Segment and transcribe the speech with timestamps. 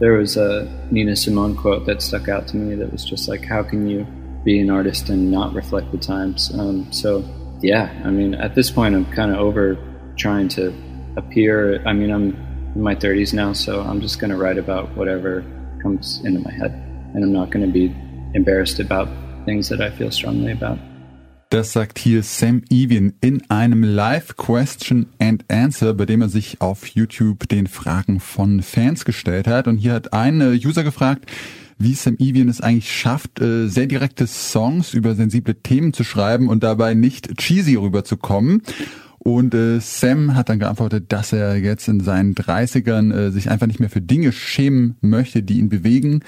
[0.00, 3.44] There was a Nina Simone quote that stuck out to me that was just like,
[3.44, 4.06] how can you
[4.44, 6.50] be an artist and not reflect the times?
[6.58, 7.22] Um, so,
[7.60, 9.76] yeah, I mean, at this point, I'm kind of over
[10.16, 10.74] trying to
[11.18, 11.86] appear.
[11.86, 12.30] I mean, I'm
[12.74, 15.44] in my 30s now, so I'm just going to write about whatever
[15.82, 16.72] comes into my head.
[17.14, 17.94] And I'm not going to be
[18.34, 19.08] embarrassed about
[19.44, 20.78] things that I feel strongly about.
[21.50, 26.60] Das sagt hier Sam Evian in einem Live Question and Answer, bei dem er sich
[26.60, 29.66] auf YouTube den Fragen von Fans gestellt hat.
[29.66, 31.28] Und hier hat ein User gefragt,
[31.76, 36.48] wie Sam Evian es eigentlich schafft, äh, sehr direkte Songs über sensible Themen zu schreiben
[36.48, 38.62] und dabei nicht cheesy rüberzukommen.
[39.18, 43.66] Und äh, Sam hat dann geantwortet, dass er jetzt in seinen 30ern äh, sich einfach
[43.66, 46.20] nicht mehr für Dinge schämen möchte, die ihn bewegen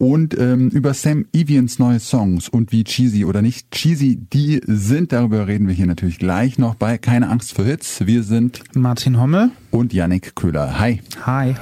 [0.00, 5.12] und ähm, über Sam Evians neue Songs und wie cheesy oder nicht cheesy die sind.
[5.12, 8.06] Darüber reden wir hier natürlich gleich noch bei Keine Angst vor Hits.
[8.06, 10.80] Wir sind Martin Hommel und Yannick Köhler.
[10.80, 11.02] Hi.
[11.26, 11.54] Hi.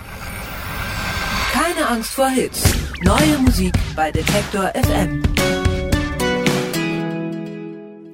[1.53, 2.63] Keine Angst vor Hits.
[3.03, 5.68] Neue Musik bei Detektor FM.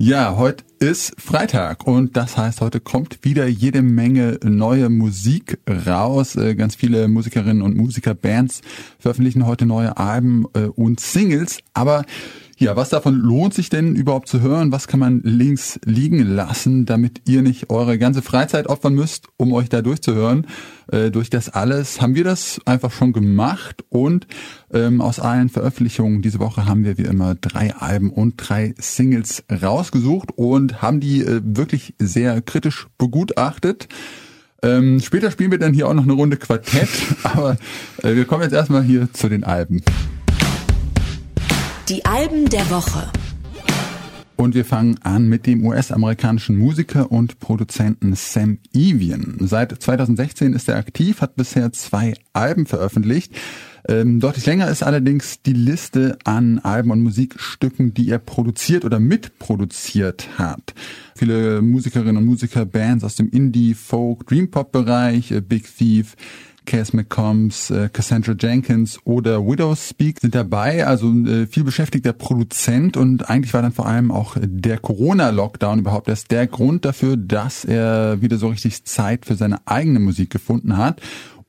[0.06, 6.36] Ja, heute ist Freitag und das heißt, heute kommt wieder jede Menge neue Musik raus.
[6.36, 8.60] Äh, ganz viele Musikerinnen und Musiker, Bands
[8.98, 12.04] veröffentlichen heute neue Alben äh, und Singles, aber
[12.58, 14.70] ja, was davon lohnt sich denn überhaupt zu hören?
[14.70, 19.52] Was kann man links liegen lassen, damit ihr nicht eure ganze Freizeit opfern müsst, um
[19.52, 20.46] euch da durchzuhören?
[20.90, 24.26] Äh, durch das alles haben wir das einfach schon gemacht und
[24.72, 29.44] ähm, aus allen Veröffentlichungen diese Woche haben wir wie immer drei Alben und drei Singles
[29.50, 33.88] rausgesucht und haben die äh, wirklich sehr kritisch begutachtet.
[34.62, 36.88] Ähm, später spielen wir dann hier auch noch eine Runde Quartett,
[37.22, 37.56] aber
[38.02, 39.82] äh, wir kommen jetzt erstmal hier zu den Alben.
[41.90, 43.12] Die Alben der Woche.
[44.36, 49.36] Und wir fangen an mit dem US-amerikanischen Musiker und Produzenten Sam Evian.
[49.40, 53.34] Seit 2016 ist er aktiv, hat bisher zwei Alben veröffentlicht.
[53.86, 58.98] Ähm, deutlich länger ist allerdings die Liste an Alben und Musikstücken, die er produziert oder
[58.98, 60.72] mitproduziert hat.
[61.14, 66.16] Viele Musikerinnen und Musiker, Bands aus dem Indie, Folk, Dream Pop Bereich, äh, Big Thief,
[66.66, 72.96] Cass McCombs, äh, Cassandra Jenkins oder Widows Speak sind dabei, also äh, viel beschäftigter Produzent
[72.96, 77.64] und eigentlich war dann vor allem auch der Corona-Lockdown überhaupt erst der Grund dafür, dass
[77.64, 81.00] er wieder so richtig Zeit für seine eigene Musik gefunden hat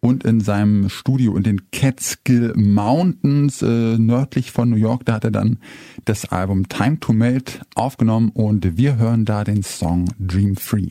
[0.05, 5.23] und in seinem Studio in den Catskill Mountains äh, nördlich von New York, da hat
[5.23, 5.57] er dann
[6.05, 10.89] das Album Time to Melt aufgenommen und wir hören da den Song Dream Free.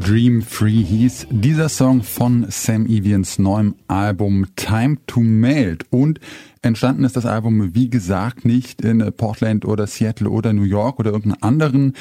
[0.00, 5.84] Dream Free hieß dieser Song von Sam Evians neuem Album Time to Melt.
[5.90, 6.20] Und
[6.62, 11.12] entstanden ist das Album, wie gesagt, nicht in Portland oder Seattle oder New York oder
[11.12, 11.94] irgendeiner anderen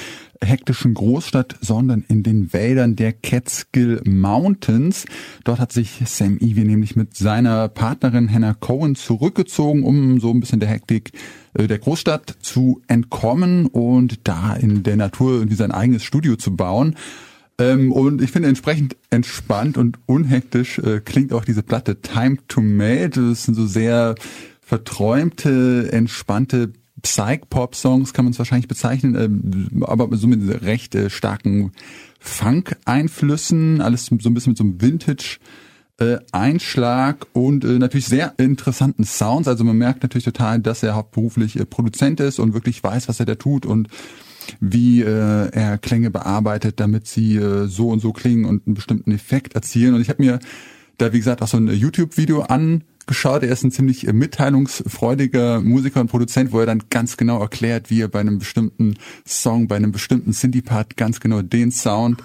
[0.43, 5.05] hektischen Großstadt, sondern in den Wäldern der Catskill Mountains.
[5.43, 10.39] Dort hat sich Sam Evian nämlich mit seiner Partnerin Hannah Cohen zurückgezogen, um so ein
[10.39, 11.11] bisschen der Hektik
[11.53, 16.55] äh, der Großstadt zu entkommen und da in der Natur irgendwie sein eigenes Studio zu
[16.55, 16.95] bauen.
[17.57, 22.61] Ähm, und ich finde entsprechend entspannt und unhektisch äh, klingt auch diese Platte Time to
[22.61, 23.21] Mate.
[23.29, 24.15] Das sind so sehr
[24.61, 31.71] verträumte, entspannte Psych-Pop-Songs, kann man es wahrscheinlich bezeichnen, ähm, aber so mit recht äh, starken
[32.19, 35.39] Funk-Einflüssen, alles so ein bisschen mit so einem Vintage-
[35.97, 39.47] äh, Einschlag und äh, natürlich sehr interessanten Sounds.
[39.47, 43.19] Also man merkt natürlich total, dass er hauptberuflich äh, Produzent ist und wirklich weiß, was
[43.19, 43.87] er da tut und
[44.59, 49.11] wie äh, er Klänge bearbeitet, damit sie äh, so und so klingen und einen bestimmten
[49.11, 49.95] Effekt erzielen.
[49.95, 50.39] Und ich habe mir
[50.97, 53.43] da, wie gesagt, auch so ein YouTube-Video an geschaut.
[53.43, 58.01] Er ist ein ziemlich mitteilungsfreudiger Musiker und Produzent, wo er dann ganz genau erklärt, wie
[58.01, 58.95] er bei einem bestimmten
[59.25, 62.21] Song, bei einem bestimmten Synthie-Part ganz genau den Sound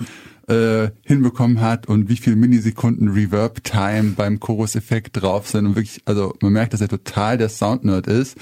[0.49, 6.35] äh, hinbekommen hat und wie viel Millisekunden Reverb-Time beim Chorus-Effekt drauf sind und wirklich, also
[6.41, 8.37] man merkt, dass er total der Sound-Nerd ist.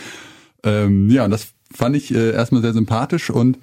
[0.64, 3.58] Ähm, ja, und das fand ich äh, erstmal sehr sympathisch und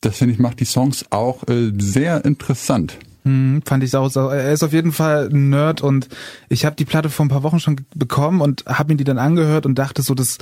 [0.00, 2.98] das finde ich macht die Songs auch äh, sehr interessant.
[3.24, 4.14] Hm, fand ich auch.
[4.14, 6.08] Er ist auf jeden Fall ein Nerd und
[6.50, 9.18] ich habe die Platte vor ein paar Wochen schon bekommen und habe mir die dann
[9.18, 10.38] angehört und dachte so, das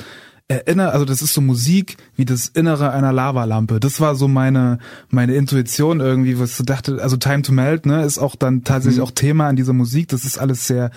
[0.48, 3.78] erinnert, also das ist so Musik wie das Innere einer Lavalampe.
[3.78, 4.78] Das war so meine
[5.10, 8.98] meine Intuition irgendwie, was ich dachte, also Time to Melt, ne, ist auch dann tatsächlich
[8.98, 9.04] mhm.
[9.04, 10.08] auch Thema an dieser Musik.
[10.08, 10.90] Das ist alles sehr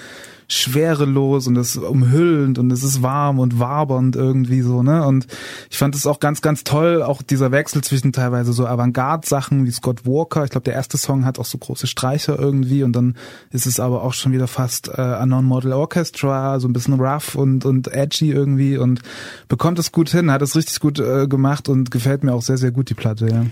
[0.47, 5.05] schwerelos und es umhüllend und es ist warm und wabernd irgendwie so, ne?
[5.05, 5.27] Und
[5.69, 9.71] ich fand es auch ganz, ganz toll, auch dieser Wechsel zwischen teilweise so Avantgarde-Sachen wie
[9.71, 10.43] Scott Walker.
[10.43, 13.15] Ich glaube, der erste Song hat auch so große Streicher irgendwie und dann
[13.51, 17.35] ist es aber auch schon wieder fast äh, a Non-Model Orchestra, so ein bisschen rough
[17.35, 19.01] und, und edgy irgendwie und
[19.47, 22.57] bekommt es gut hin, hat es richtig gut äh, gemacht und gefällt mir auch sehr,
[22.57, 23.45] sehr gut, die Platte, ja.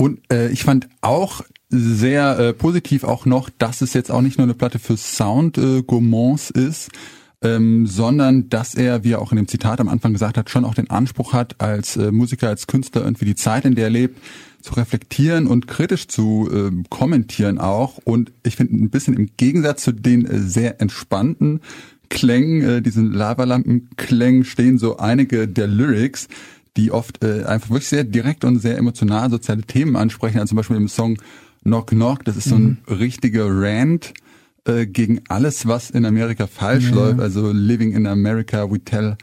[0.00, 4.38] Und äh, ich fand auch sehr äh, positiv auch noch, dass es jetzt auch nicht
[4.38, 6.88] nur eine Platte für Sound äh, Gourmands ist,
[7.42, 10.64] ähm, sondern dass er, wie er auch in dem Zitat am Anfang gesagt hat, schon
[10.64, 13.90] auch den Anspruch hat, als äh, Musiker, als Künstler irgendwie die Zeit, in der er
[13.90, 14.18] lebt,
[14.62, 17.98] zu reflektieren und kritisch zu äh, kommentieren auch.
[17.98, 21.60] Und ich finde ein bisschen im Gegensatz zu den äh, sehr entspannten
[22.08, 26.28] Klängen, äh, diesen Lavalampenklängen stehen so einige der Lyrics,
[26.76, 30.38] die oft äh, einfach wirklich sehr direkt und sehr emotional soziale Themen ansprechen.
[30.38, 31.18] Also zum Beispiel im Song
[31.62, 32.94] Knock Knock, das ist so ein mhm.
[32.94, 34.14] richtiger Rant
[34.64, 36.94] äh, gegen alles, was in Amerika falsch ja.
[36.94, 37.20] läuft.
[37.20, 39.16] Also living in America, we tell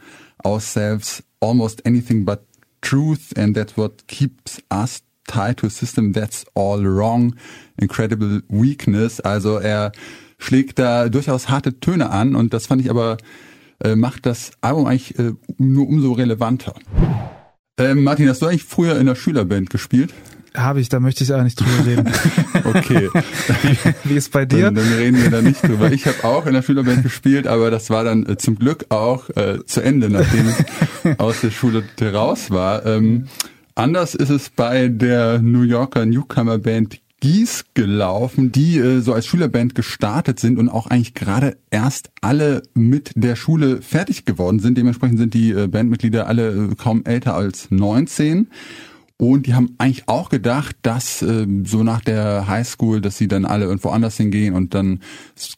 [0.44, 2.40] ourselves almost anything but
[2.80, 7.34] truth and that's what keeps us tied to a system that's all wrong.
[7.76, 9.20] Incredible weakness.
[9.20, 9.92] Also er
[10.38, 13.18] schlägt da durchaus harte Töne an und das fand ich aber
[13.82, 16.74] äh, macht das Album eigentlich äh, nur umso relevanter.
[17.78, 20.12] Äh, Martin, hast du eigentlich früher in der Schülerband gespielt?
[20.56, 22.12] Habe ich, da möchte ich aber nicht drüber reden.
[22.64, 23.08] okay.
[23.62, 24.64] Wie, wie ist bei dir?
[24.64, 25.92] Dann, dann reden wir da nicht drüber.
[25.92, 29.30] Ich habe auch in der Schülerband gespielt, aber das war dann äh, zum Glück auch
[29.30, 32.84] äh, zu Ende, nachdem ich aus der Schule raus war.
[32.84, 33.28] Ähm,
[33.76, 39.26] anders ist es bei der New Yorker Newcomer Band Gies gelaufen, die äh, so als
[39.26, 44.78] Schülerband gestartet sind und auch eigentlich gerade erst alle mit der Schule fertig geworden sind.
[44.78, 48.48] Dementsprechend sind die äh, Bandmitglieder alle äh, kaum älter als 19.
[49.20, 53.44] Und die haben eigentlich auch gedacht, dass äh, so nach der Highschool, dass sie dann
[53.44, 55.00] alle irgendwo anders hingehen und dann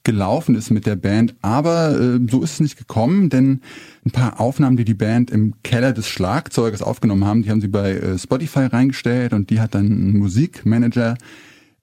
[0.02, 1.34] gelaufen ist mit der Band.
[1.42, 3.60] Aber äh, so ist es nicht gekommen, denn
[4.06, 7.68] ein paar Aufnahmen, die die Band im Keller des Schlagzeugers aufgenommen haben, die haben sie
[7.68, 11.18] bei äh, Spotify reingestellt und die hat dann ein Musikmanager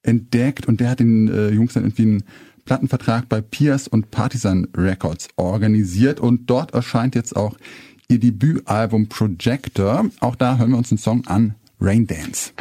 [0.03, 2.23] entdeckt und der hat den äh, Jungs dann irgendwie einen
[2.65, 7.57] Plattenvertrag bei Pierce und Partisan Records organisiert und dort erscheint jetzt auch
[8.09, 10.05] ihr Debütalbum Projector.
[10.19, 12.51] Auch da hören wir uns einen Song an, Rain Dance.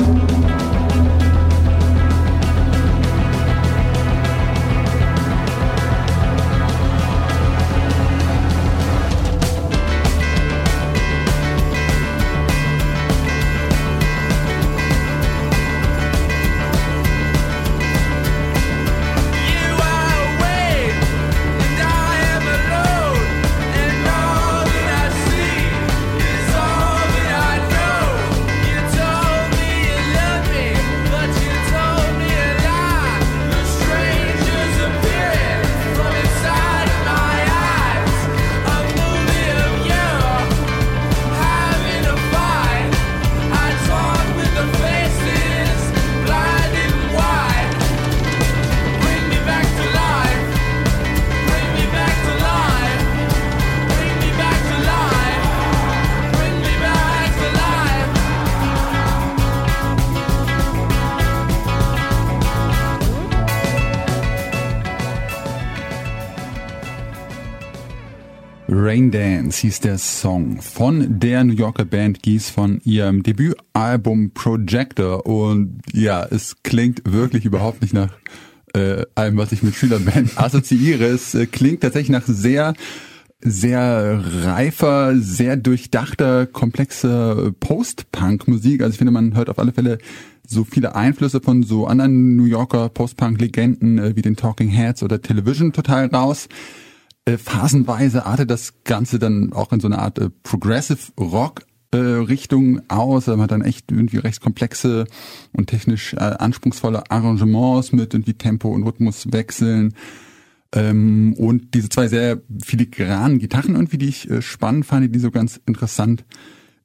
[68.97, 75.27] Rain Dance hieß der Song von der New Yorker Band Geese von ihrem Debütalbum Projector
[75.27, 78.15] und ja, es klingt wirklich überhaupt nicht nach
[78.73, 81.05] äh, allem, was ich mit Schülerband assoziiere.
[81.05, 82.73] Es äh, klingt tatsächlich nach sehr
[83.43, 88.81] sehr reifer, sehr durchdachter, komplexer Post-Punk-Musik.
[88.81, 89.99] Also ich finde, man hört auf alle Fälle
[90.49, 95.21] so viele Einflüsse von so anderen New Yorker Post-Punk-Legenden äh, wie den Talking Heads oder
[95.21, 96.49] Television total raus.
[97.27, 101.97] Äh, phasenweise artet das Ganze dann auch in so eine Art äh, Progressive Rock äh,
[101.99, 103.27] Richtung aus.
[103.27, 105.07] Man hat dann echt irgendwie recht komplexe
[105.53, 109.95] und technisch äh, anspruchsvolle Arrangements mit irgendwie Tempo und Rhythmus wechseln.
[110.73, 115.33] Ähm, und diese zwei sehr filigranen Gitarren irgendwie, die ich äh, spannend fand, die so
[115.33, 116.25] ganz interessant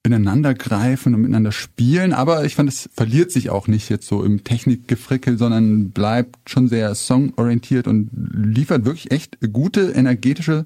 [0.03, 2.13] ineinander greifen und miteinander spielen.
[2.13, 6.67] Aber ich fand, es verliert sich auch nicht jetzt so im Technikgefrickel, sondern bleibt schon
[6.67, 10.65] sehr songorientiert und liefert wirklich echt gute, energetische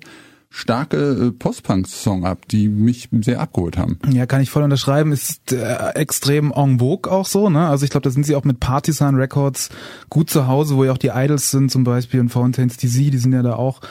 [0.49, 3.99] starke äh, Post-Punk-Song ab, die mich sehr abgeholt haben.
[4.09, 5.11] Ja, kann ich voll unterschreiben.
[5.11, 7.67] Ist äh, extrem en vogue auch so, ne?
[7.67, 9.69] Also ich glaube, da sind sie auch mit Partisan Records
[10.09, 13.17] gut zu Hause, wo ja auch die Idols sind zum Beispiel und Fountains DC, die
[13.17, 13.81] sind ja da auch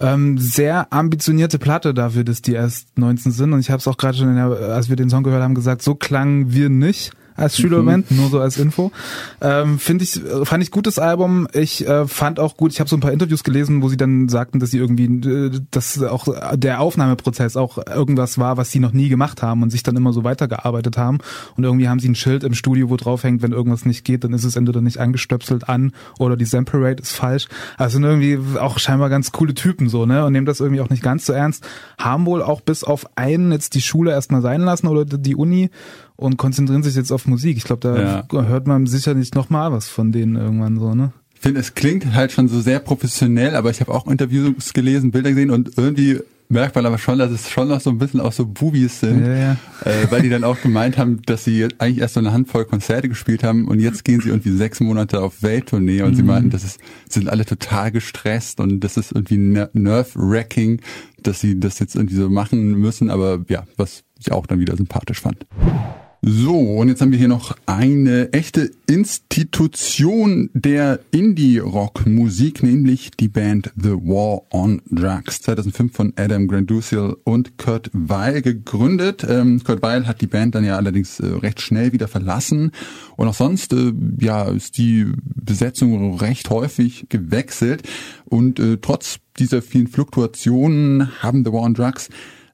[0.00, 3.52] ähm, sehr ambitionierte Platte dafür, dass die erst 19 sind.
[3.52, 5.82] Und ich habe es auch gerade schon, der, als wir den Song gehört haben, gesagt,
[5.82, 8.16] so klangen wir nicht als Schülerband, mhm.
[8.16, 8.92] nur so als Info.
[9.40, 11.48] Ähm, Finde ich, fand ich gutes Album.
[11.52, 14.28] Ich äh, fand auch gut, ich habe so ein paar Interviews gelesen, wo sie dann
[14.28, 18.92] sagten, dass sie irgendwie, äh, dass auch der Aufnahmeprozess auch irgendwas war, was sie noch
[18.92, 21.18] nie gemacht haben und sich dann immer so weitergearbeitet haben.
[21.56, 24.24] Und irgendwie haben sie ein Schild im Studio, wo drauf hängt, wenn irgendwas nicht geht,
[24.24, 27.46] dann ist es entweder nicht angestöpselt an oder die Sample Rate ist falsch.
[27.76, 30.24] Also sind irgendwie auch scheinbar ganz coole Typen so, ne?
[30.24, 31.66] Und nehmen das irgendwie auch nicht ganz so ernst.
[31.98, 35.70] Haben wohl auch bis auf einen jetzt die Schule erstmal sein lassen oder die Uni
[36.16, 37.56] und konzentrieren sich jetzt auf Musik.
[37.56, 38.46] Ich glaube, da ja.
[38.46, 41.12] hört man sicher nicht nochmal was von denen irgendwann so, ne?
[41.34, 45.10] Ich finde, es klingt halt schon so sehr professionell, aber ich habe auch Interviews gelesen,
[45.10, 48.20] Bilder gesehen und irgendwie merkt man aber schon, dass es schon noch so ein bisschen
[48.20, 49.56] auch so Bubis sind, ja, ja.
[49.84, 53.08] Äh, weil die dann auch gemeint haben, dass sie eigentlich erst so eine Handvoll Konzerte
[53.08, 56.16] gespielt haben und jetzt gehen sie irgendwie sechs Monate auf Welttournee und mhm.
[56.16, 60.80] sie meinten, das ist, sind alle total gestresst und das ist irgendwie nerve-wracking,
[61.22, 64.76] dass sie das jetzt irgendwie so machen müssen, aber ja, was ich auch dann wieder
[64.76, 65.46] sympathisch fand.
[66.26, 73.74] So, und jetzt haben wir hier noch eine echte Institution der Indie-Rock-Musik, nämlich die Band
[73.76, 79.26] The War on Drugs, 2005 von Adam Grandusiel und Kurt Weil gegründet.
[79.28, 82.70] Ähm, Kurt Weil hat die Band dann ja allerdings äh, recht schnell wieder verlassen.
[83.16, 87.82] Und auch sonst äh, ja ist die Besetzung recht häufig gewechselt.
[88.24, 92.08] Und äh, trotz dieser vielen Fluktuationen haben The War on Drugs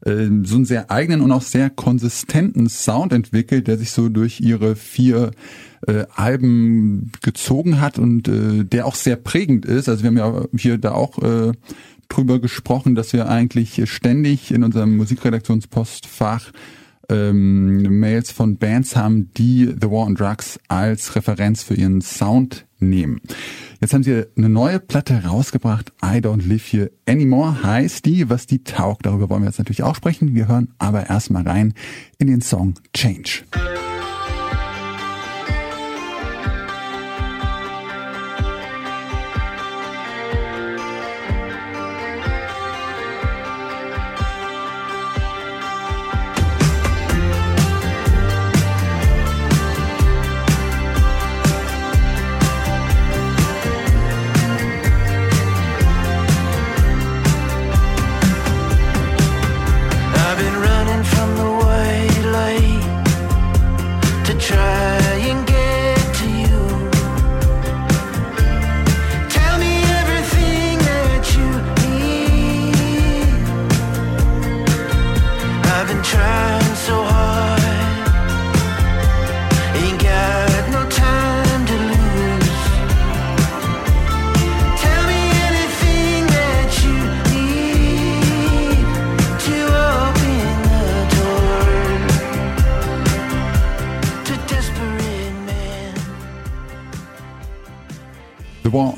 [0.07, 4.40] ähm, so einen sehr eigenen und auch sehr konsistenten Sound entwickelt, der sich so durch
[4.40, 5.33] ihre vier
[5.87, 9.88] äh, Alben gezogen hat und äh, der auch sehr prägend ist.
[9.88, 11.52] Also wir haben ja hier da auch äh,
[12.09, 16.52] drüber gesprochen, dass wir eigentlich ständig in unserem Musikredaktionspostfach
[17.09, 22.66] ähm, Mails von Bands haben, die The War on Drugs als Referenz für ihren Sound
[22.81, 23.21] nehmen.
[23.81, 28.29] Jetzt haben sie eine neue Platte rausgebracht, I Don't Live Here Anymore heißt die.
[28.29, 30.35] Was die taugt, darüber wollen wir jetzt natürlich auch sprechen.
[30.35, 31.75] Wir hören aber erstmal rein
[32.19, 33.45] in den Song Change.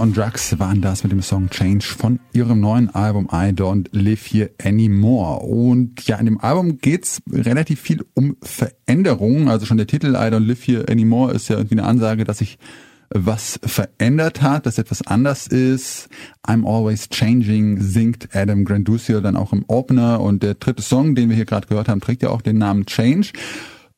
[0.02, 4.26] On Drugs waren das mit dem Song Change von ihrem neuen Album I Don't Live
[4.26, 5.44] Here Anymore.
[5.46, 9.48] Und ja, in dem Album geht's relativ viel um Veränderungen.
[9.48, 12.38] Also schon der Titel I Don't Live Here Anymore ist ja irgendwie eine Ansage, dass
[12.38, 12.58] sich
[13.10, 16.08] was verändert hat, dass etwas anders ist.
[16.44, 21.28] I'm Always Changing singt Adam Grandusiel dann auch im Opener und der dritte Song, den
[21.28, 23.28] wir hier gerade gehört haben, trägt ja auch den Namen Change.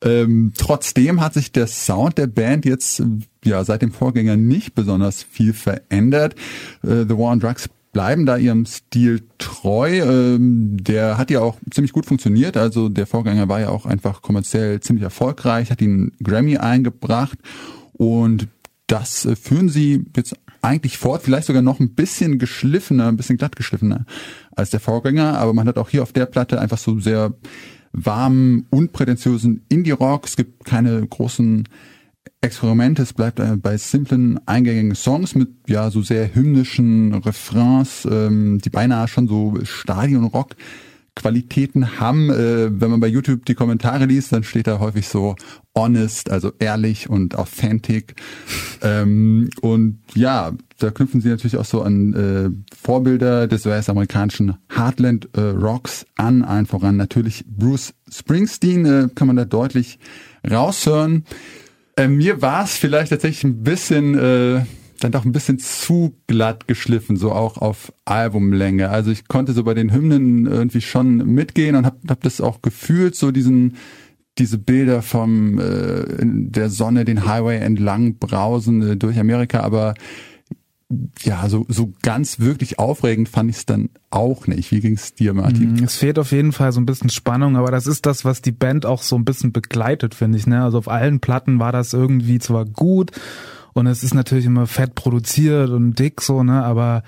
[0.05, 3.03] Ähm, trotzdem hat sich der Sound der Band jetzt
[3.43, 6.35] ja seit dem Vorgänger nicht besonders viel verändert.
[6.83, 10.01] Äh, The War on Drugs bleiben da ihrem Stil treu.
[10.01, 12.57] Ähm, der hat ja auch ziemlich gut funktioniert.
[12.57, 17.39] Also der Vorgänger war ja auch einfach kommerziell ziemlich erfolgreich, hat ihn Grammy eingebracht
[17.93, 18.47] und
[18.87, 23.37] das äh, führen sie jetzt eigentlich fort, vielleicht sogar noch ein bisschen geschliffener, ein bisschen
[23.37, 24.05] glatt geschliffener
[24.55, 27.33] als der Vorgänger, aber man hat auch hier auf der Platte einfach so sehr
[27.95, 30.25] warmen, unprätentiösen Indie-Rock.
[30.25, 31.67] Es gibt keine großen
[32.41, 33.01] Experimente.
[33.01, 38.69] Es bleibt äh, bei simplen, eingängigen Songs mit ja so sehr hymnischen Refrains, ähm, die
[38.69, 40.55] beinahe schon so Stadion-Rock
[41.15, 42.29] Qualitäten haben.
[42.29, 45.35] Äh, wenn man bei YouTube die Kommentare liest, dann steht da häufig so
[45.75, 48.15] honest, also ehrlich und authentic.
[48.81, 55.29] ähm, und ja, da knüpfen sie natürlich auch so an äh, Vorbilder des US-amerikanischen Heartland
[55.33, 59.99] äh, Rocks an, allen voran natürlich Bruce Springsteen, äh, kann man da deutlich
[60.49, 61.25] raushören.
[61.95, 64.65] Äh, mir war es vielleicht tatsächlich ein bisschen, äh,
[64.99, 68.89] dann doch ein bisschen zu glatt geschliffen, so auch auf Albumlänge.
[68.89, 72.61] Also ich konnte so bei den Hymnen irgendwie schon mitgehen und habe hab das auch
[72.61, 73.75] gefühlt, so diesen
[74.37, 79.93] diese Bilder vom äh, der Sonne den Highway entlang brausen äh, durch Amerika, aber
[81.21, 84.71] ja, so, so ganz wirklich aufregend fand ich es dann auch nicht.
[84.71, 85.75] Wie ging es dir, Martin?
[85.75, 88.41] Mm, es fehlt auf jeden Fall so ein bisschen Spannung, aber das ist das, was
[88.41, 90.47] die Band auch so ein bisschen begleitet, finde ich.
[90.47, 90.63] Ne?
[90.63, 93.11] Also auf allen Platten war das irgendwie zwar gut
[93.75, 97.03] und es ist natürlich immer fett produziert und dick so, ne, aber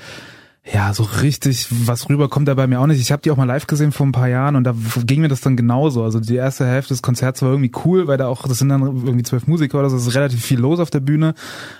[0.73, 2.99] ja, so richtig was rüberkommt da bei mir auch nicht.
[2.99, 5.29] Ich habe die auch mal live gesehen vor ein paar Jahren und da ging mir
[5.29, 6.03] das dann genauso.
[6.03, 8.81] Also die erste Hälfte des Konzerts war irgendwie cool, weil da auch, das sind dann
[8.81, 11.35] irgendwie zwölf Musiker oder so, es ist relativ viel los auf der Bühne.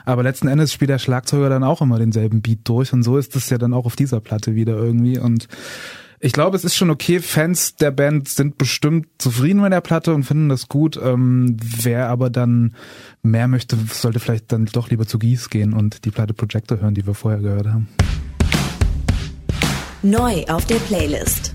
[0.05, 3.35] Aber letzten Endes spielt der Schlagzeuger dann auch immer denselben Beat durch und so ist
[3.35, 5.47] das ja dann auch auf dieser Platte wieder irgendwie und
[6.19, 7.19] ich glaube, es ist schon okay.
[7.19, 10.99] Fans der Band sind bestimmt zufrieden mit der Platte und finden das gut.
[11.01, 12.73] Ähm, wer aber dann
[13.21, 16.95] mehr möchte, sollte vielleicht dann doch lieber zu Gies gehen und die Platte Projector hören,
[16.95, 17.87] die wir vorher gehört haben.
[20.09, 21.51] Neu auf der Playlist.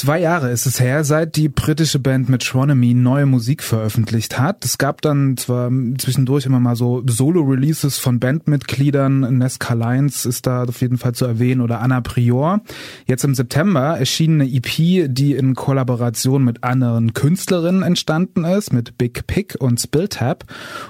[0.00, 4.64] Zwei Jahre ist es her, seit die britische Band Metronomy neue Musik veröffentlicht hat.
[4.64, 9.36] Es gab dann zwar zwischendurch immer mal so Solo-Releases von Bandmitgliedern.
[9.36, 12.62] Nesca Lyons ist da auf jeden Fall zu erwähnen oder Anna Prior.
[13.06, 18.96] Jetzt im September erschien eine EP, die in Kollaboration mit anderen Künstlerinnen entstanden ist, mit
[18.96, 20.46] Big Pick und Spilltap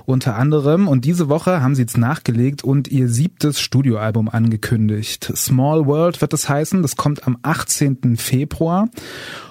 [0.06, 0.86] unter anderem.
[0.86, 5.32] Und diese Woche haben sie jetzt nachgelegt und ihr siebtes Studioalbum angekündigt.
[5.34, 6.82] Small World wird es heißen.
[6.82, 8.16] Das kommt am 18.
[8.16, 8.88] Februar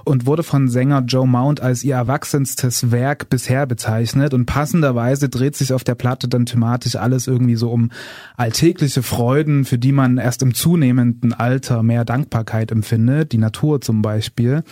[0.06, 5.56] und wurde von Sänger Joe Mount als ihr erwachsenstes Werk bisher bezeichnet und passenderweise dreht
[5.56, 7.92] sich auf der Platte dann thematisch alles irgendwie so um
[8.38, 14.02] alltägliche Freuden, für die man erst im zunehmenden Alter mehr Dankbarkeit empfindet, die Natur zum
[14.02, 14.64] Beispiel.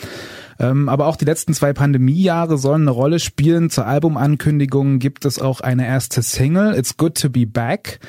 [0.60, 3.70] Ähm, aber auch die letzten zwei Pandemiejahre sollen eine Rolle spielen.
[3.70, 8.00] Zur Albumankündigung gibt es auch eine erste Single, It's Good to Be Back.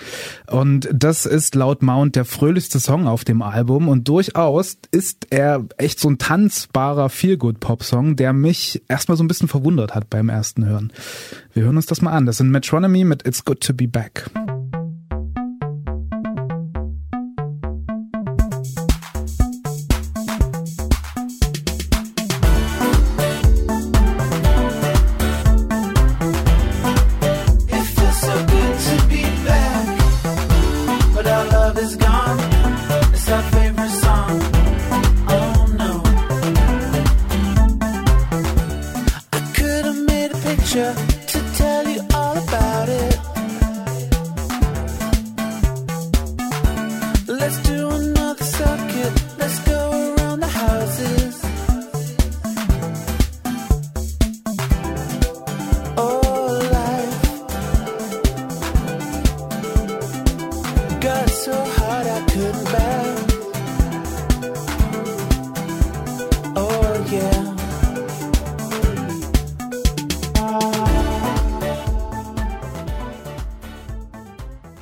[0.50, 3.88] Und das ist laut Mount der fröhlichste Song auf dem Album.
[3.88, 9.48] Und durchaus ist er echt so ein tanzbarer Feel-Good-Pop-Song, der mich erstmal so ein bisschen
[9.48, 10.92] verwundert hat beim ersten Hören.
[11.52, 12.26] Wir hören uns das mal an.
[12.26, 14.30] Das sind Metronomy mit It's Good to Be Back.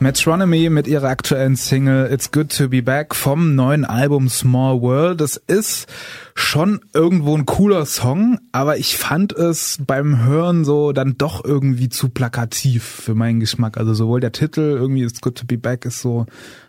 [0.07, 5.21] Metronomy mit ihrer aktuellen Single It's Good to Be Back vom neuen Album Small World.
[5.21, 5.88] Das ist
[6.37, 11.88] schon irgendwo ein cooler Song, aber ich fand es beim Hören so dann doch irgendwie
[11.88, 13.79] zu plakativ für meinen Geschmack.
[13.79, 16.27] Also sowohl der Titel irgendwie It's Good to Be Back ist so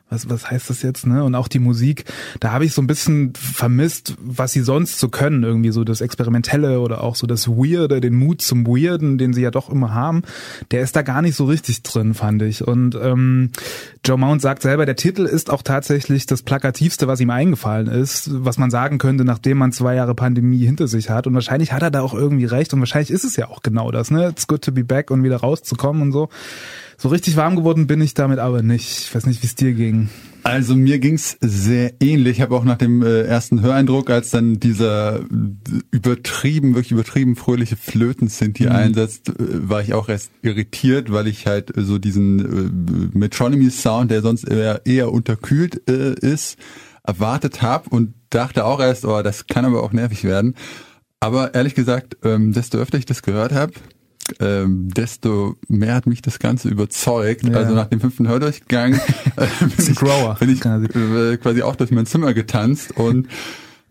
[0.10, 1.24] was, was heißt das jetzt, ne?
[1.24, 2.06] Und auch die Musik,
[2.40, 6.00] da habe ich so ein bisschen vermisst, was sie sonst so können, irgendwie so das
[6.02, 9.94] Experimentelle oder auch so das Weirde, den Mut zum Weirden, den sie ja doch immer
[9.94, 10.24] haben,
[10.72, 12.66] der ist da gar nicht so richtig drin, fand ich.
[12.66, 13.52] Und ähm,
[14.06, 18.30] Joe Mount sagt selber, der Titel ist auch tatsächlich das plakativste, was ihm eingefallen ist,
[18.32, 21.28] was man sagen könnte, nachdem man zwei Jahre Pandemie hinter sich hat.
[21.28, 23.92] Und wahrscheinlich hat er da auch irgendwie recht und wahrscheinlich ist es ja auch genau
[23.92, 24.30] das, ne?
[24.30, 26.30] It's good to be back und wieder rauszukommen und so.
[27.00, 29.00] So richtig warm geworden bin ich damit aber nicht.
[29.04, 30.10] Ich weiß nicht, wie es dir ging.
[30.42, 32.38] Also mir ging's sehr ähnlich.
[32.38, 35.20] Ich habe auch nach dem äh, ersten Höreindruck, als dann dieser
[35.92, 38.72] übertrieben, wirklich übertrieben fröhliche Flöten-Synthi mhm.
[38.72, 44.22] einsetzt, äh, war ich auch erst irritiert, weil ich halt so diesen äh, Metronomy-Sound, der
[44.24, 46.58] sonst eher, eher unterkühlt äh, ist,
[47.04, 50.56] erwartet habe und dachte auch erst, oh, das kann aber auch nervig werden.
[51.20, 53.74] Aber ehrlich gesagt, ähm, desto öfter ich das gehört habe,
[54.40, 57.48] ähm, desto mehr hat mich das Ganze überzeugt.
[57.48, 57.56] Ja.
[57.56, 58.94] Also nach dem fünften Hördurchgang
[59.36, 60.00] äh, bin, ich,
[60.40, 63.28] bin ich äh, quasi auch durch mein Zimmer getanzt und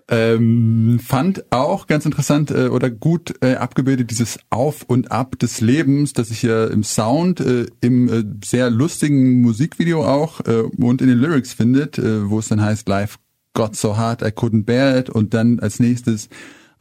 [0.09, 5.61] Ähm, fand auch ganz interessant äh, oder gut äh, abgebildet dieses Auf und Ab des
[5.61, 11.03] Lebens, das sich ja im Sound, äh, im äh, sehr lustigen Musikvideo auch äh, und
[11.03, 13.19] in den Lyrics findet, äh, wo es dann heißt, Life
[13.53, 16.29] got so hard I couldn't bear it und dann als nächstes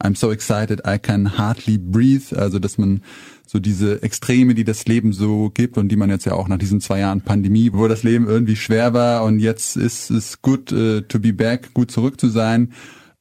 [0.00, 3.02] I'm so excited I can hardly breathe, also dass man
[3.46, 6.58] so diese Extreme, die das Leben so gibt und die man jetzt ja auch nach
[6.58, 10.72] diesen zwei Jahren Pandemie, wo das Leben irgendwie schwer war und jetzt ist es gut
[10.72, 12.72] uh, to be back, gut zurück zu sein.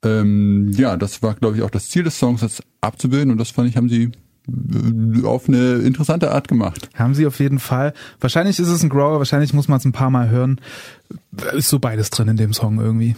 [0.04, 3.52] Ähm, ja, das war, glaube ich, auch das Ziel des Songs, das abzubilden und das
[3.52, 4.12] fand ich, haben sie
[4.48, 6.90] äh, auf eine interessante Art gemacht.
[6.96, 7.94] Haben sie auf jeden Fall.
[8.20, 10.60] Wahrscheinlich ist es ein Grower, wahrscheinlich muss man es ein paar Mal hören.
[11.54, 13.16] Ist so beides drin in dem Song irgendwie.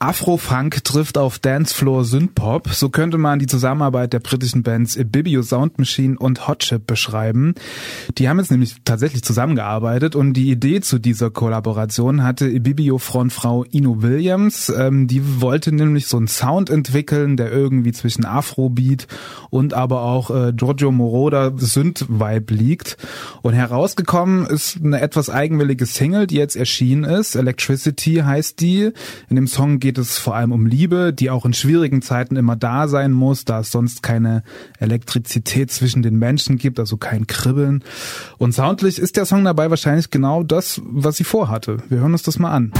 [0.00, 2.68] Afro-Funk trifft auf Dancefloor Synthpop.
[2.68, 7.54] So könnte man die Zusammenarbeit der britischen Bands Ibibio Sound Machine und Hotchip beschreiben.
[8.16, 13.64] Die haben jetzt nämlich tatsächlich zusammengearbeitet und die Idee zu dieser Kollaboration hatte Ibibio Frontfrau
[13.64, 14.68] Ino Williams.
[14.68, 19.08] Ähm, die wollte nämlich so einen Sound entwickeln, der irgendwie zwischen Afrobeat
[19.50, 22.98] und aber auch äh, Giorgio Moroder Synth-Vibe liegt.
[23.42, 27.34] Und herausgekommen ist eine etwas eigenwillige Single, die jetzt erschienen ist.
[27.34, 28.92] Electricity heißt die.
[29.28, 32.56] In dem Song geht es vor allem um Liebe, die auch in schwierigen Zeiten immer
[32.56, 34.42] da sein muss, da es sonst keine
[34.78, 37.82] Elektrizität zwischen den Menschen gibt, also kein Kribbeln.
[38.36, 41.78] Und soundlich ist der Song dabei wahrscheinlich genau das, was sie vorhatte.
[41.88, 42.70] Wir hören uns das mal an.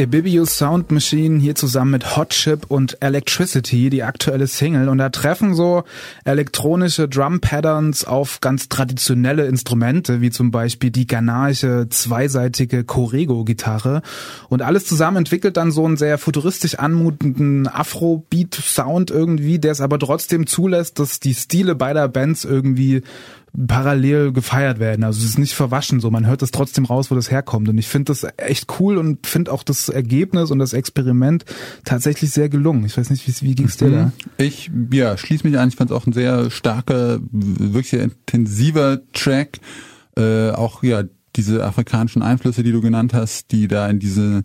[0.00, 4.88] Abibius Sound Machine hier zusammen mit Hot Chip und Electricity, die aktuelle Single.
[4.88, 5.82] Und da treffen so
[6.24, 14.02] elektronische Drum Patterns auf ganz traditionelle Instrumente, wie zum Beispiel die ghanaische zweiseitige Corego-Gitarre.
[14.48, 19.98] Und alles zusammen entwickelt dann so einen sehr futuristisch anmutenden Afrobeat-Sound irgendwie, der es aber
[19.98, 23.02] trotzdem zulässt, dass die Stile beider Bands irgendwie
[23.66, 25.04] parallel gefeiert werden.
[25.04, 27.68] Also es ist nicht verwaschen so, man hört das trotzdem raus, wo das herkommt.
[27.68, 31.44] Und ich finde das echt cool und finde auch das Ergebnis und das Experiment
[31.84, 32.84] tatsächlich sehr gelungen.
[32.84, 33.92] Ich weiß nicht, wie, wie ging es dir mhm.
[33.92, 34.12] da?
[34.36, 39.00] Ich ja, schließe mich an, ich fand es auch ein sehr starker, wirklich sehr intensiver
[39.12, 39.58] Track.
[40.16, 41.04] Äh, auch ja,
[41.36, 44.44] diese afrikanischen Einflüsse, die du genannt hast, die da in diese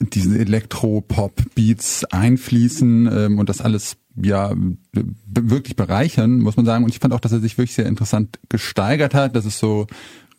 [0.00, 4.52] diesen Elektro-Pop-Beats einfließen ähm, und das alles ja
[5.26, 6.84] wirklich bereichern, muss man sagen.
[6.84, 9.86] Und ich fand auch, dass er sich wirklich sehr interessant gesteigert hat, dass es so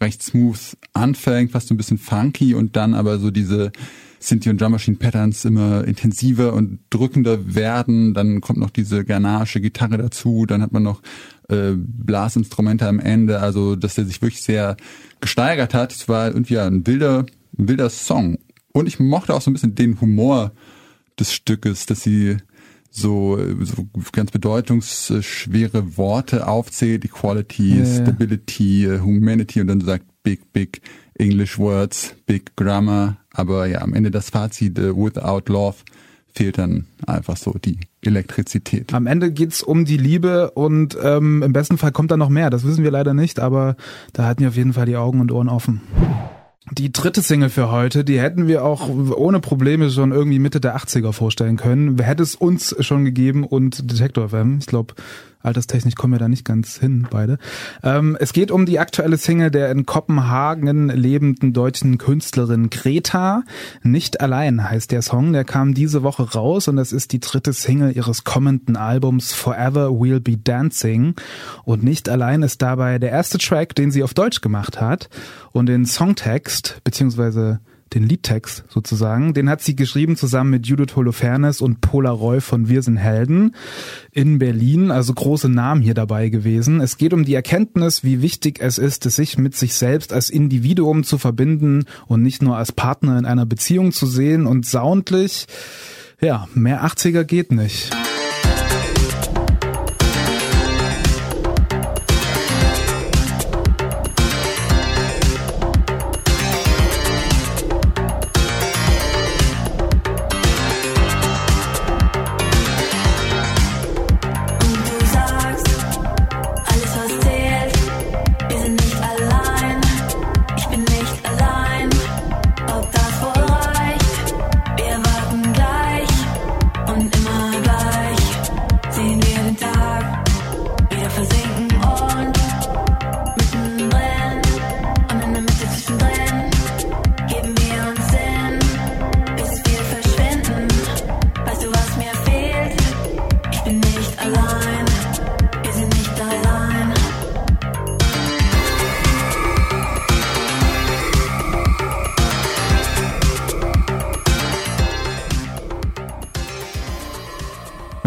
[0.02, 3.72] recht smooth anfängt, fast so ein bisschen funky und dann aber so diese
[4.20, 8.14] Synthie und Drum Machine Patterns immer intensiver und drückender werden.
[8.14, 11.02] Dann kommt noch diese ghanaische Gitarre dazu, dann hat man noch
[11.50, 14.78] äh, Blasinstrumente am Ende, also dass der sich wirklich sehr
[15.22, 15.94] gesteigert hat.
[15.94, 17.26] Es war irgendwie ein wilder,
[17.58, 18.40] ein wilder Song.
[18.76, 20.52] Und ich mochte auch so ein bisschen den Humor
[21.18, 22.36] des Stückes, dass sie
[22.92, 27.86] so, so ganz bedeutungsschwere Worte aufzählt, Equality, yeah.
[27.86, 30.82] Stability, Humanity und dann sagt Big, Big
[31.14, 35.78] English Words, Big Grammar, aber ja, am Ende das Fazit, uh, without love,
[36.34, 38.94] fehlt dann einfach so die Elektrizität.
[38.94, 42.50] Am Ende geht's um die Liebe und ähm, im besten Fall kommt da noch mehr,
[42.50, 43.78] das wissen wir leider nicht, aber
[44.12, 45.80] da hatten wir auf jeden Fall die Augen und Ohren offen.
[46.72, 50.76] Die dritte Single für heute, die hätten wir auch ohne Probleme schon irgendwie Mitte der
[50.76, 52.00] 80er vorstellen können.
[52.02, 54.58] Hätte es uns schon gegeben und Detector FM.
[54.60, 54.96] Ich glaube,
[55.46, 57.38] alterstechnisch kommen wir da nicht ganz hin, beide.
[57.84, 63.44] Ähm, es geht um die aktuelle Single der in Kopenhagen lebenden deutschen Künstlerin Greta.
[63.84, 65.34] Nicht allein heißt der Song.
[65.34, 69.88] Der kam diese Woche raus und das ist die dritte Single ihres kommenden Albums Forever
[69.90, 71.16] We'll Be Dancing.
[71.64, 75.10] Und nicht allein ist dabei der erste Track, den sie auf Deutsch gemacht hat.
[75.52, 77.60] Und den Songtext, beziehungsweise
[77.96, 79.34] den Liedtext sozusagen.
[79.34, 83.56] Den hat sie geschrieben zusammen mit Judith Holofernes und Pola Roy von Wir sind Helden
[84.12, 84.92] in Berlin.
[84.92, 86.82] Also große Namen hier dabei gewesen.
[86.82, 91.04] Es geht um die Erkenntnis, wie wichtig es ist, sich mit sich selbst als Individuum
[91.04, 95.48] zu verbinden und nicht nur als Partner in einer Beziehung zu sehen und soundlich,
[96.20, 97.96] ja, mehr 80er geht nicht.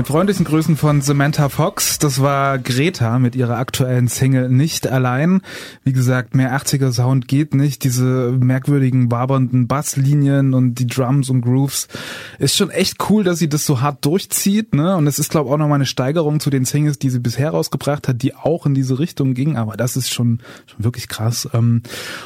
[0.06, 1.98] Freundlichen Grüßen von Samantha Fox.
[1.98, 5.40] Das war Greta mit ihrer aktuellen Single Nicht allein.
[5.82, 7.84] Wie gesagt, mehr 80er Sound geht nicht.
[7.84, 11.88] Diese merkwürdigen wabernden Basslinien und die Drums und Grooves.
[12.38, 14.96] Ist schon echt cool, dass sie das so hart durchzieht, ne?
[14.96, 17.50] Und es ist, glaube ich, auch nochmal eine Steigerung zu den Singles, die sie bisher
[17.50, 19.56] rausgebracht hat, die auch in diese Richtung ging.
[19.56, 21.48] Aber das ist schon, schon wirklich krass.
[21.52, 21.82] Ähm,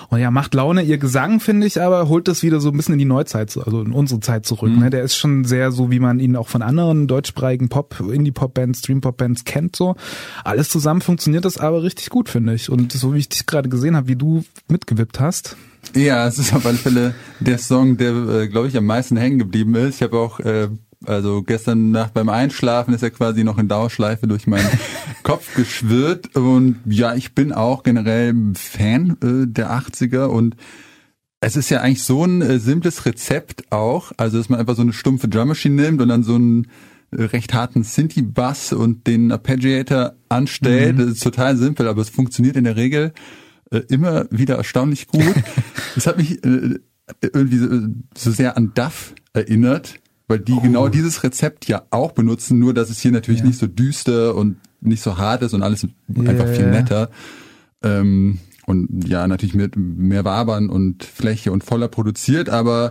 [0.08, 0.82] und ja, macht Laune.
[0.82, 3.82] Ihr Gesang, finde ich, aber holt das wieder so ein bisschen in die Neuzeit, also
[3.82, 4.72] in unsere Zeit zurück.
[4.72, 4.78] Mhm.
[4.80, 4.90] Ne?
[4.90, 9.44] Der ist schon sehr so, wie man ihn auch von anderen deutschsprachigen Pop, Indie-Pop-Bands, Stream-Pop-Bands
[9.44, 9.96] kennt so.
[10.44, 12.70] Alles zusammen funktioniert das aber richtig gut, finde ich.
[12.70, 15.56] Und so wie ich dich gerade gesehen habe, wie du mitgewippt hast.
[15.94, 19.38] Ja, es ist auf alle Fälle der Song, der, äh, glaube ich, am meisten hängen
[19.38, 19.96] geblieben ist.
[19.96, 20.68] Ich habe auch äh,
[21.06, 24.68] also gestern Nacht beim Einschlafen ist er quasi noch in Dauerschleife durch meinen
[25.22, 26.36] Kopf geschwirrt.
[26.36, 30.56] Und ja, ich bin auch generell Fan äh, der 80er und
[31.40, 34.82] es ist ja eigentlich so ein äh, simples Rezept auch, also dass man einfach so
[34.82, 36.68] eine stumpfe Drum Machine nimmt und dann so einen
[37.12, 40.96] recht harten Synthi-Bass und den Arpeggiator anstellt.
[40.96, 41.00] Mhm.
[41.00, 43.12] Das ist total simpel, aber es funktioniert in der Regel
[43.70, 45.34] äh, immer wieder erstaunlich gut.
[45.94, 46.78] das hat mich äh,
[47.20, 47.68] irgendwie so,
[48.16, 49.94] so, sehr an Duff erinnert,
[50.28, 50.60] weil die oh.
[50.60, 53.46] genau dieses Rezept ja auch benutzen, nur dass es hier natürlich ja.
[53.46, 56.30] nicht so düster und nicht so hart ist und alles yeah.
[56.30, 57.10] einfach viel netter.
[57.82, 62.90] Ähm, und ja, natürlich mit mehr Wabern und Fläche und voller produziert, aber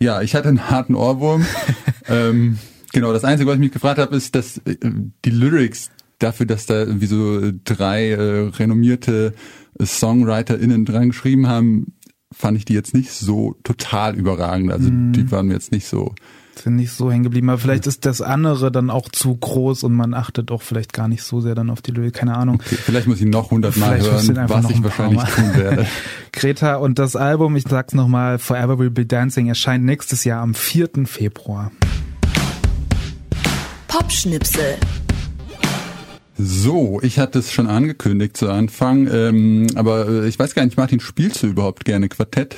[0.00, 1.46] ja, ich hatte einen harten Ohrwurm.
[2.08, 2.58] ähm,
[2.92, 4.76] Genau, das Einzige, was ich mich gefragt habe, ist, dass äh,
[5.24, 9.34] die Lyrics dafür, dass da irgendwie so drei äh, renommierte
[9.82, 11.94] SongwriterInnen dran geschrieben haben,
[12.30, 14.72] fand ich die jetzt nicht so total überragend.
[14.72, 15.12] Also mm.
[15.12, 16.14] die waren mir jetzt nicht so
[16.58, 17.48] sind nicht so hängen geblieben.
[17.48, 21.08] Aber vielleicht ist das andere dann auch zu groß und man achtet auch vielleicht gar
[21.08, 22.14] nicht so sehr dann auf die Lyrik.
[22.14, 22.56] Keine Ahnung.
[22.56, 25.86] Okay, vielleicht muss ich noch hundertmal hören, was ich wahrscheinlich tun werde.
[26.32, 30.54] Greta und das Album, ich sag's nochmal, Forever Will Be Dancing erscheint nächstes Jahr am
[30.54, 31.06] 4.
[31.06, 31.72] Februar.
[34.12, 34.76] Popschnipsel.
[36.36, 40.76] So, ich hatte es schon angekündigt zu Anfang, ähm, aber äh, ich weiß gar nicht,
[40.76, 42.54] Martin, spielst du überhaupt gerne Quartett?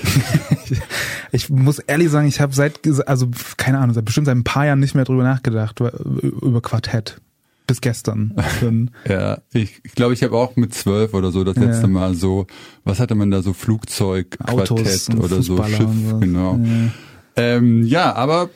[1.33, 4.67] ich muss ehrlich sagen, ich habe seit, also keine Ahnung, seit bestimmt seit ein paar
[4.67, 7.21] Jahren nicht mehr drüber nachgedacht, über Quartett.
[7.69, 8.35] Bis gestern.
[9.09, 11.89] ja, ich glaube, ich, glaub, ich habe auch mit zwölf oder so das letzte ja.
[11.89, 12.49] Mal so,
[12.83, 16.59] was hatte man da so Flugzeug, Quartett oder so Schiff, genau.
[16.59, 16.91] Ja.
[17.37, 18.51] Ähm, ja, aber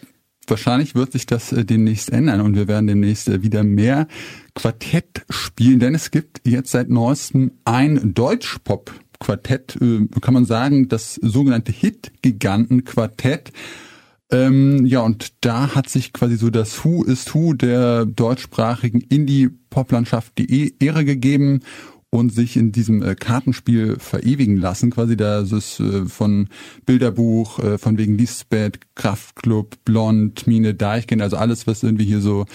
[0.50, 4.06] wahrscheinlich wird sich das äh, demnächst ändern und wir werden demnächst äh, wieder mehr
[4.54, 10.88] Quartett spielen, denn es gibt jetzt seit neuestem ein Deutschpop Quartett, äh, kann man sagen,
[10.88, 13.52] das sogenannte Hit-Giganten-Quartett.
[14.30, 20.36] Ähm, ja, und da hat sich quasi so das Who is Who der deutschsprachigen Indie-Pop-Landschaft
[20.38, 21.60] die Ehre gegeben
[22.10, 24.90] und sich in diesem äh, Kartenspiel verewigen lassen.
[24.90, 26.48] Quasi da ist es äh, von
[26.86, 32.46] Bilderbuch, äh, von wegen Lisbeth, Kraftklub, Blond, Mine, Deichkind, also alles, was irgendwie hier so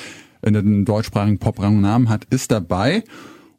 [0.42, 3.04] in den deutschsprachigen Pop-Rang Namen hat, ist dabei.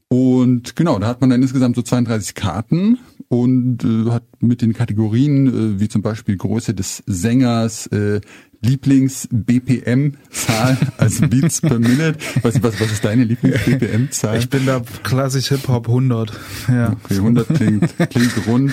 [0.08, 4.72] Und genau, da hat man dann insgesamt so 32 Karten und äh, hat mit den
[4.72, 8.20] Kategorien, äh, wie zum Beispiel Größe des Sängers, äh,
[8.64, 12.16] Lieblings-BPM-Zahl, also Beats per Minute.
[12.42, 14.38] Was, was, was ist deine Lieblings-BPM-Zahl?
[14.38, 16.32] Ich bin da klassisch Hip-Hop 100.
[16.68, 16.96] Ja.
[17.04, 18.72] Okay, 100 klingt, klingt rund.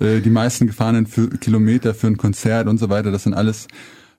[0.00, 3.66] Äh, die meisten gefahrenen für Kilometer für ein Konzert und so weiter, das sind alles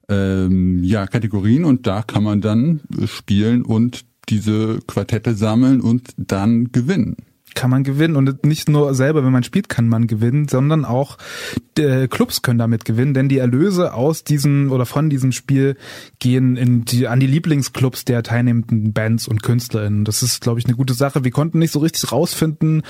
[0.10, 6.72] ähm, ja Kategorien und da kann man dann spielen und diese Quartette sammeln und dann
[6.72, 7.18] gewinnen.
[7.56, 8.16] Kann man gewinnen.
[8.16, 11.18] Und nicht nur selber, wenn man spielt, kann man gewinnen, sondern auch
[11.80, 15.78] äh, Clubs können damit gewinnen, denn die Erlöse aus diesem oder von diesem Spiel
[16.20, 20.06] gehen in die, an die Lieblingsclubs der teilnehmenden Bands und KünstlerInnen.
[20.06, 21.24] Das ist, glaube ich, eine gute Sache.
[21.24, 22.84] Wir konnten nicht so richtig rausfinden,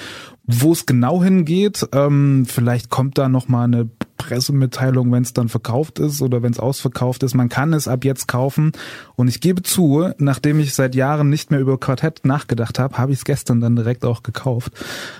[0.44, 1.88] wo es genau hingeht.
[1.94, 3.86] Ähm, vielleicht kommt da noch mal eine
[4.26, 7.36] Pressemitteilung, wenn es dann verkauft ist oder wenn es ausverkauft ist.
[7.36, 8.72] Man kann es ab jetzt kaufen.
[9.16, 13.12] Und ich gebe zu, nachdem ich seit Jahren nicht mehr über Quartett nachgedacht habe, habe
[13.12, 14.72] ich es gestern dann direkt auch gekauft.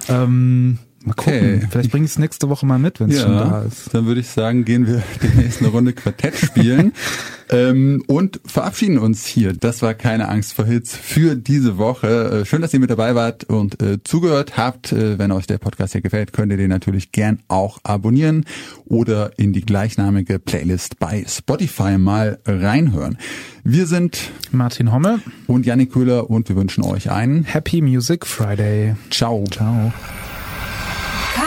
[0.10, 1.34] Ähm, Mal gucken.
[1.34, 1.68] Okay.
[1.70, 3.94] Vielleicht bringe ich es nächste Woche mal mit, wenn es ja, schon da ist.
[3.94, 6.94] Dann würde ich sagen, gehen wir demnächst eine Runde Quartett spielen
[7.50, 9.54] ähm, und verabschieden uns hier.
[9.54, 12.42] Das war keine Angst vor Hits für diese Woche.
[12.42, 14.92] Äh, schön, dass ihr mit dabei wart und äh, zugehört habt.
[14.92, 18.46] Äh, wenn euch der Podcast hier gefällt, könnt ihr den natürlich gern auch abonnieren
[18.86, 23.20] oder in die gleichnamige Playlist bei Spotify mal reinhören.
[23.64, 28.96] Wir sind Martin Homme und Janik Köhler und wir wünschen euch einen Happy Music Friday.
[29.12, 29.44] Ciao.
[29.52, 29.94] Ciao.